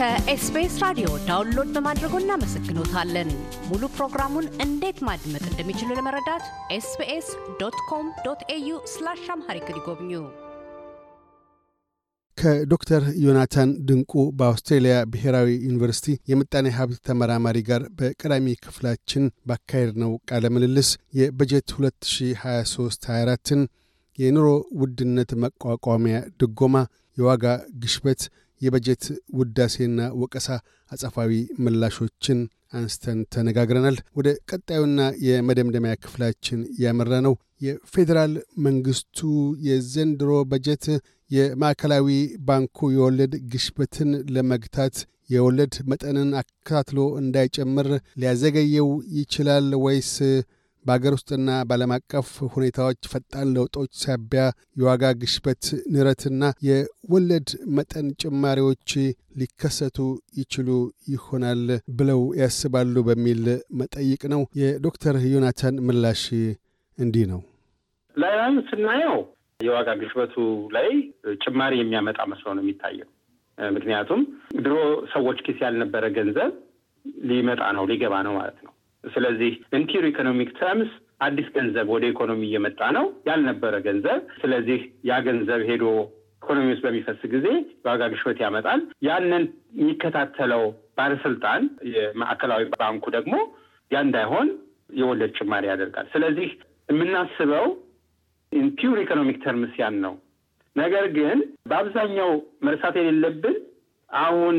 [0.00, 3.30] ከኤስቢኤስ ራዲዮ download በማድረጎ እናመሰግኖታለን።
[3.66, 6.44] ሙሉ ፕሮግራሙን እንዴት ማድመጥ እንደሚችሉ ለመረዳት
[6.76, 7.26] ኤስቢኤስ
[7.60, 10.12] dot com dot au slash Amharic ይጎብኙ።
[12.38, 20.90] ከዶክተር ዮናታን ድንቁ በአውስትሬልያ ብሔራዊ ዩኒቨርሲቲ የምጣኔ ሀብት ተመራማሪ ጋር በቀዳሚ ክፍላችን ባካሄድነው ቃለ ምልልስ
[21.20, 23.62] የበጀት 2023/24ን
[24.18, 24.48] የኑሮ
[24.80, 26.74] ውድነት መቋቋሚያ ድጎማ፣
[27.16, 27.44] የዋጋ
[27.76, 28.22] ግሽበት፣
[28.60, 29.04] የበጀት
[29.38, 30.48] ውዳሴና ወቀሳ
[30.90, 31.32] አጸፋዊ
[31.64, 32.40] ምላሾችን
[32.72, 38.34] አንስተን ተነጋግረናል። ወደ ቀጣዩና የመደምደሚያ ክፍላችን ያመራ ነው የፌዴራል
[38.66, 39.18] መንግስቱ
[39.68, 40.84] የዘንድሮ በጀት
[41.30, 42.08] የማዕከላዊ
[42.46, 44.96] ባንኩ የወለድ ግሽበትን ለመግታት
[45.30, 47.88] የወለድ መጠንን አከታትሎ እንዳይጨምር
[48.20, 50.12] ሊያዘገየው ይችላል ወይስ
[50.90, 54.44] በአገር ውስጥና በዓለም አቀፍ ሁኔታዎች ፈጣን ለውጦች ሳቢያ
[54.76, 58.92] የዋጋ ግሽበት ንረትና የወለድ መጠን ጭማሪዎች
[59.40, 59.98] ሊከሰቱ
[60.40, 60.68] ይችሉ
[61.10, 61.62] ይሆናል
[61.98, 63.42] ብለው ያስባሉ በሚል
[63.80, 66.24] መጠይቅ ነው። የዶክተር ዮናታን ምላሽ
[66.98, 67.40] እንዲህ ነው።
[68.16, 69.16] ላይን ስናየው
[69.60, 70.34] የዋጋ ግሽበቱ
[70.76, 70.90] ላይ
[71.44, 73.08] ጭማሪ የሚያመጣ መስሎ ነው የሚታየው።
[73.58, 74.20] ምክንያቱም
[74.60, 74.74] ድሮ
[75.14, 76.52] ሰዎች ኪስ ያልነበረ ገንዘብ
[77.28, 78.72] ሊመጣ ነው ሊገባ ነው ማለት ነው።
[79.04, 85.18] ስለዚህ in pure economic terms አዲስ ገንዘብ ወደ ኢኮኖሚ እየመጣ ነው ያልነበረ ገንዘብ። ስለዚህ ያ
[85.26, 85.84] ገንዘብ ሄዶ
[86.42, 87.46] ኢኮኖሚ ውስጥ በሚፈስ ጊዜ
[87.78, 89.44] የዋጋ ግሽበት ያመጣል። ያንን
[89.80, 90.62] የሚከታተለው
[90.98, 91.62] ባለስልጣን
[91.94, 93.34] የማዕከላዊ ባንኩ ደግሞ
[93.90, 94.48] ያ እንዳይሆን
[94.98, 96.48] የወለድ ጭማሪ ያደርጋል። ስለዚህ
[96.88, 97.66] የምናስበው
[98.52, 100.14] in pure economic terms ያን ነው።
[100.76, 101.38] ነገር ግን
[101.70, 102.30] በአብዛኛው
[102.62, 103.56] መርሳት የሌለብን
[104.10, 104.56] አሁን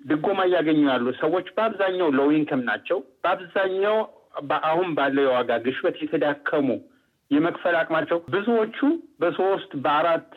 [0.00, 3.96] ድጎማ እያገኙ ያሉ ሰዎች በአብዛኛው low income ናቸው። በአብዛኛው
[4.70, 6.68] አሁን ባለው የዋጋ ግሽበት የተዳከሙ
[7.30, 8.78] የመክፈል አቅማቸው ብዙዎቹ
[9.20, 10.30] በሶስት በአራት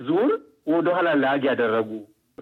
[0.00, 0.30] ዙር
[0.72, 1.90] ወደኋላ lag ያደረጉ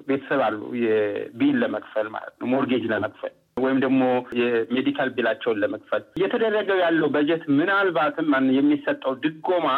[0.07, 4.03] ቤተሰብ አሉ። የ bill ለመክፈል ማለት ነው፣ mortgage ለመክፈል ወይም ደግሞ
[4.39, 9.69] የ medical bill ኣቸውን ለመክፈል እየተደረገው ያለው በጀት ምናልባትም የሚሰጠው ድጎማ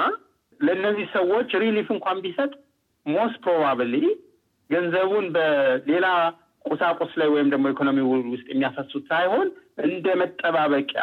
[0.60, 2.52] ለእነዚህ ሰዎች relief እንኳን ቢሰጥ
[3.06, 3.94] most probably
[4.70, 6.06] ገንዘቡን በሌላ
[6.66, 7.98] ቁሳቁስ ላይ ወይም ደግሞ ኢኮኖሚ
[8.32, 9.48] ውስጥ የሚያፈሱት ሳይሆን
[9.84, 11.02] እንደ መጠባበቂያ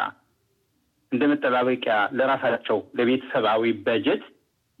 [1.12, 4.22] እንደ መጠባበቂያ ለራሳቸው ለቤተሰባዊ በጀት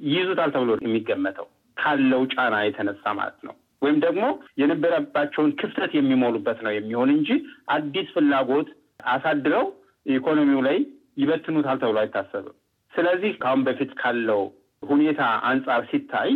[0.00, 1.46] ይይዙታል ተብሎ የሚገመተው
[1.76, 4.24] ካለው ጫና የተነሳ ማለት ነው። ወይም ደግሞ
[4.60, 7.30] የነበረባቸውን ክፍተት የሚሞሉበት ነው የሚሆን እንጂ
[7.74, 8.68] አዲስ ፍላጎት
[9.14, 9.66] አሳድረው
[10.06, 10.78] ኢኮኖሚው ላይ
[11.16, 12.56] ይበትኑታል ተብሎ አይታሰብም።
[12.92, 14.42] ስለዚህ ከአሁን በፊት ካለው
[14.82, 16.30] ሁኔታ አንጻር ሲታይ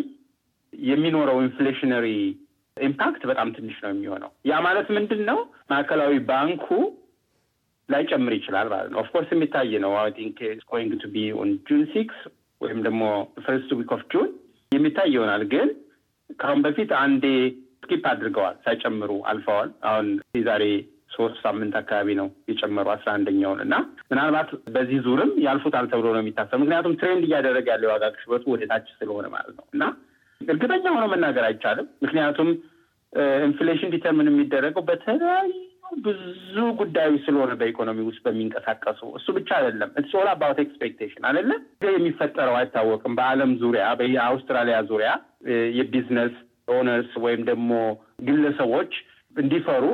[0.72, 2.06] የሚኖረው inflationary
[2.86, 5.38] impact በጣም ትንሽ ነው የሚሆነው። ያ ማለት ምንድን ነው?
[5.70, 6.66] ማዕከላዊ ባንኩ
[7.88, 10.38] ላይጨምር ይችላል ማለት ነው። of course የሚታይ ነው። I think
[10.70, 12.18] going to be on June six
[12.60, 13.02] ወይም ደግሞ
[13.44, 14.28] first week of June
[14.72, 15.68] የሚታይ ይሆናል። ግን
[16.38, 17.24] ከአሁን በፊት አንዴ
[17.82, 20.06] skip አድርገዋል፣ ሳይጨምሩ አልፈዋል። አሁን
[20.44, 20.64] ዛሬ
[21.14, 23.74] ሶስት ሳምንት አካባቢ ነው የጨመሩ አስራ አንደኛውን እና
[24.10, 28.88] ምናልባት በዚህ ዙርም ያልፉታል ተብሎ ነው የሚታሰብ። ምክንያቱም trend እያደረገ ያለው የዋጋ ግሽበቱ ወደ ታች
[28.98, 29.82] ስለሆነ ማለት ነው እና
[30.48, 32.50] እርግጠኛ ሆኖ መናገር አይቻልም። ምክንያቱም
[33.46, 35.50] inflation determine የሚደረገው በተለያዩ
[36.04, 41.50] ብዙ ጉዳዮች ስለሆነ በኢኮኖሚ ውስጥ በሚንቀሳቀሱ እሱ ብቻ አይደለም። it's all about expectation አይደለ?
[41.90, 45.10] የሚፈጠረው አይታወቅም። በዓለም ዙሪያ በአውስትራሊያ ዙሪያ
[45.78, 46.34] የ business
[46.70, 47.70] owners ወይም ደግሞ
[48.28, 48.92] ግለሰቦች
[49.34, 49.84] እንዲፈሩ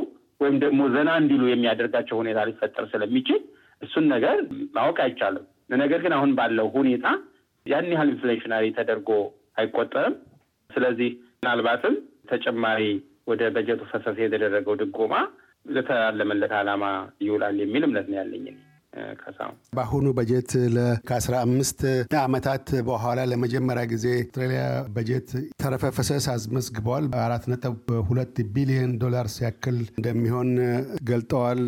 [0.41, 3.41] ወይም ደግሞ ዘና እንዲሉ የሚያደርጋቸው ሁኔታ ሊፈጠር ስለሚችል
[3.83, 4.37] እሱን ነገር
[4.77, 5.45] ማወቅ አይቻልም።
[5.77, 7.07] ነገር ግን አሁን ባለው ሁኔታ
[7.67, 9.11] ያን ያህል inflationary ተደርጎ
[9.57, 10.17] አይቆጠርም።
[10.75, 11.95] ስለዚህ ምናልባትም
[12.31, 12.83] ተጨማሪ
[13.31, 15.15] ወደ በጀቱ ፈሰስ የተደረገው ድጎማ
[15.67, 16.85] ለታለመለት ዓላማ
[17.27, 18.47] ይውላል የሚል እምነት ነው ያለኝ።
[19.21, 20.51] ከሳሁን በአሁኑ በጀት
[21.09, 21.81] ከአስራ አምስት
[22.25, 24.07] ዓመታት በኋላ ለመጀመሪያ ጊዜ
[24.37, 24.63] አውስትራሊያ
[24.95, 25.29] በጀት
[25.63, 27.77] ተረፈ ፈሰስ አስመዝግበዋል። አራት ነጥብ
[28.09, 30.51] ሁለት ቢሊዮን ዶላርስ ያክል እንደሚሆን
[31.11, 31.61] ገልጠዋል።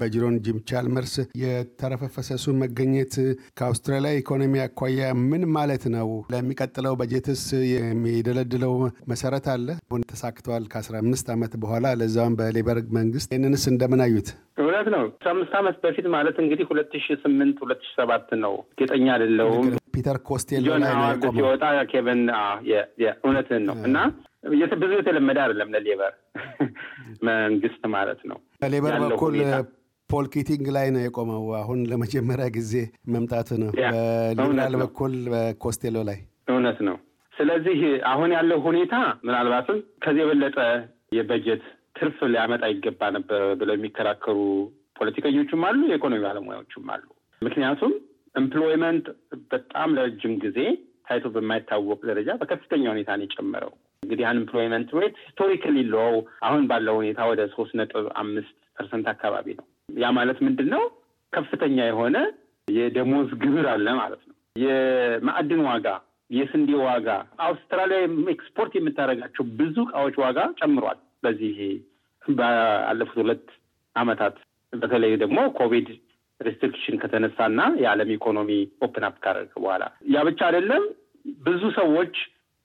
[0.00, 3.14] በጅሮንድ ጂም ቻልመርስ የተረፈ ፈሰሱ መገኘት
[3.58, 6.08] ከአውስትራሊያ ኢኮኖሚ አኳያ ምን ማለት ነው?
[6.34, 8.74] ለሚቀጥለው በጀትስ የሚደለድለው
[9.12, 9.68] መሰረት አለ?
[9.84, 14.28] አሁን ተሳክተዋል ከአስራ አምስት ዓመት በኋላ ለዛውም በሌበር መንግስት። ይህንንስ እንደምን አዩት?
[14.62, 18.54] እውነት ነው። አስራ አምስት ዓመት በፊት ማለት እንግዲህ ሁለት ሺ ስምንት ሁለት ሺ ሰባት ነው።
[18.78, 20.18] እርግጠኛ አይደለሁም። ፒተር
[20.66, 22.22] ጆን ሀዋርድ የቆመው። ሲወጣ ኬቨን
[23.20, 23.96] እውነትን ነው እና
[24.80, 26.12] ብዙ የተለመደ አይደለም ለሌበር
[27.28, 29.34] መንግስት ማለት ነው። በሌበር በኩል
[30.10, 32.72] ፖል ኪቲንግ ላይ ነው የቆመው። አሁን ለመጀመሪያ ጊዜ
[33.14, 36.18] መምጣቱ ነው። በሊበራል በኩል በኮስቴሎ ላይ
[36.52, 36.96] እውነት ነው።
[37.34, 37.78] ስለዚህ
[38.10, 38.94] አሁን ያለው ሁኔታ
[39.26, 40.58] ምናልባትም ከዚህ የበለጠ
[41.16, 41.62] የበጀት
[41.96, 44.38] ትርፍ ሊያመጣ ይገባ ነበር ብለው የሚከራከሩ
[45.02, 47.04] ፖለቲከኞችም አሉ፣ የኢኮኖሚ ባለሙያዎችም አሉ።
[47.42, 47.92] ምክንያቱም
[48.34, 49.06] employment
[49.52, 50.58] በጣም ለረጅም ጊዜ
[51.06, 53.72] ታይቶ በማይታወቅ ደረጃ በከፍተኛ ሁኔታ ነው የጨመረው።
[54.02, 56.14] እንግዲህ unemployment rate historically low
[56.46, 59.66] አሁን ባለው ሁኔታ ወደ ሶስት ነጥብ አምስት percent አካባቢ ነው።
[59.96, 60.82] ያ ማለት ምንድን ነው?
[61.32, 62.16] ከፍተኛ የሆነ
[62.68, 65.86] የደሞዝ ግብር አለ ማለት ነው። የማዕድን ዋጋ፣
[66.30, 67.08] የስንዴ ዋጋ፣
[67.46, 67.98] አውስትራሊያ
[68.34, 71.56] ኤክስፖርት የምታደርጋቸው ብዙ እቃዎች ዋጋ ጨምሯል። በዚህ
[72.22, 73.46] ባለፉት ሁለት
[73.96, 74.36] ዓመታት
[74.72, 75.88] በተለይ ደግሞ COVID
[76.40, 78.50] restriction ከተነሳና የዓለም ኢኮኖሚ
[78.86, 79.84] open up ካደረገ በኋላ
[80.14, 80.84] ያ ብቻ አይደለም።
[81.46, 82.14] ብዙ ሰዎች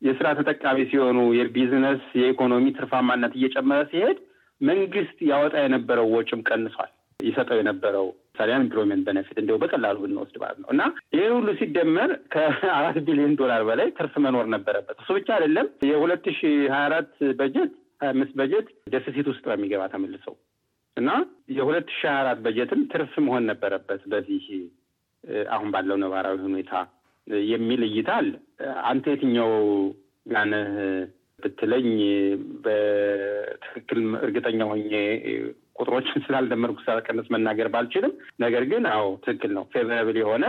[0.01, 4.18] የስራ ተጠቃሚ ሲሆኑ የቢዝነስ የኢኮኖሚ ትርፋማነት እየጨመረ ሲሄድ
[4.62, 10.69] መንግስት ያወጣ የነበረው ወጪም ቀንሷል። ይሰጠው የነበረው ምሳሌ employment benefit እንዲሁ በቀላሉ ብንወስድ ማለት ነው
[10.74, 10.81] እና
[11.15, 16.42] ይህ ሁሉ ሲደመር ከአራት ቢሊዮን ዶላር በላይ ትርፍ መኖር ነበረበት። እሱ ብቻ አይደለም። የሁለት ሺ
[16.74, 17.09] ሀያ አራት
[17.39, 17.71] በጀት
[18.01, 20.36] ሀያ አምስት በጀት deficit ውስጥ በሚገባ ተመልሰው
[20.97, 21.09] እና
[21.55, 24.45] የሁለት ሺ ሀያ አራት በጀትም ትርፍ መሆን ነበረበት በዚህ
[25.51, 26.73] አሁን ባለው ነባራዊ ሁኔታ
[27.47, 28.29] የሚል እይታ አለ።
[28.85, 29.51] አንተ የትኛው
[30.25, 30.69] ጋ ነህ
[31.44, 31.89] ብትለኝ
[32.65, 34.91] በትክክል እርግጠኛ ሆኜ
[35.79, 38.13] ቁጥሮችን ስላልደመርኩ ሳልቀንስ መናገር ባልችልም፣
[38.44, 40.45] ነገር ግን አዎ ትክክል ነው። favorable የሆነ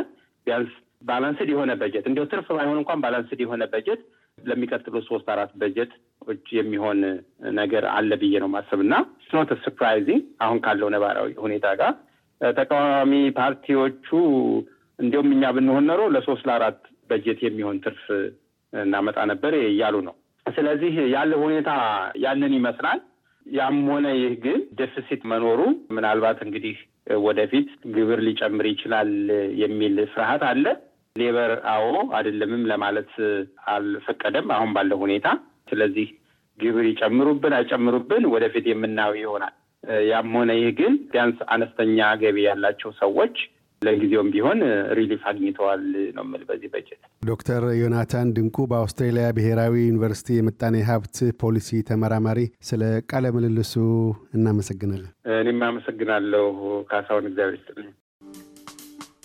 [0.47, 0.73] ቢያንስ
[1.09, 4.01] balanced የሆነ በጀት እንዲያው ትርፍ ባይሆን እንኳን balanced የሆነ በጀት
[4.47, 7.01] ለሚቀጥሉ ሶስት አራት በጀቶች የሚሆን
[7.59, 8.95] ነገር አለ ብዬ ነው ማስበው እና
[9.27, 11.95] it's not surprising አሁን ካለው ነባራዊ ሁኔታ ጋር
[12.41, 14.09] ተቃዋሚ ፓርቲዎቹ
[14.99, 16.79] እንዲሁም እኛ ብንሆን ኖሮ ለሶስት ለአራት
[17.11, 18.05] በጀት የሚሆን ትርፍ
[18.73, 20.15] እናመጣ ነበር እያሉ ነው።
[20.47, 21.71] ስለዚህ ያለው ሁኔታ
[22.25, 23.01] ያንን ይመስላል።
[23.47, 25.61] ያም ሆነ ይህ ግን deficit መኖሩ
[25.97, 26.77] ምናልባት እንግዲህ
[27.27, 29.11] ወደፊት ግብር ሊጨምር ይችላል
[29.61, 30.65] የሚል ፍርሃት አለ።
[31.19, 31.87] Labor አዎ
[32.17, 33.13] አይደለምም ለማለት
[33.73, 35.29] አልፈቀደም አሁን ባለው ሁኔታ።
[35.71, 36.09] ስለዚህ
[36.59, 39.55] ግብር ይጨምሩብን አይጨምሩብን ወደፊት የምናየው ይሆናል።
[40.09, 43.37] ያም ሆነ ይህ ግን ቢያንስ አነስተኛ ገቢ ያላቸው ሰዎች
[43.83, 44.61] ለጊዜውም ቢሆን
[44.99, 45.83] relief አግኝተዋል
[46.17, 52.83] ነው የምል በዚህ በጀት። ዶክተር ዮናታን ድንቁ በአውስትሬሊያ ብሔራዊ ዩኒቨርሲቲ የምጣኔ ሀብት ፖሊሲ ተመራማሪ፣ ስለ
[53.11, 53.75] ቃለ ምልልሱ
[54.39, 56.49] እናመሰግናለን። እኔም አመሰግናለሁ
[56.91, 57.93] ካሳሁን፣ እግዚአብሔር ይስጥልኝ።